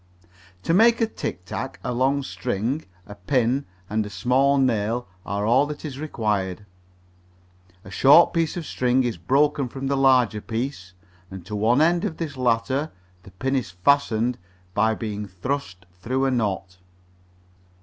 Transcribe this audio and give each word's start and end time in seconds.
To 0.63 0.73
make 0.73 0.99
a 0.99 1.05
tic 1.05 1.45
tac 1.45 1.79
a 1.83 1.93
long 1.93 2.23
string, 2.23 2.85
a 3.05 3.13
pin 3.13 3.67
and 3.87 4.03
a 4.03 4.09
small 4.09 4.57
nail 4.57 5.07
are 5.27 5.45
all 5.45 5.67
that 5.67 5.85
is 5.85 5.99
required. 5.99 6.65
A 7.83 7.91
short 7.91 8.33
piece 8.33 8.57
of 8.57 8.65
string 8.65 9.03
is 9.03 9.17
broken 9.19 9.69
from 9.69 9.85
the 9.85 9.95
larger 9.95 10.41
piece, 10.41 10.93
and 11.29 11.45
to 11.45 11.55
one 11.55 11.81
end 11.81 12.03
of 12.03 12.17
this 12.17 12.35
latter 12.35 12.91
the 13.21 13.29
pin 13.29 13.55
is 13.55 13.69
fastened 13.69 14.39
by 14.73 14.95
being 14.95 15.27
thrust 15.27 15.85
through 15.93 16.25
a 16.25 16.31
knot. 16.31 16.79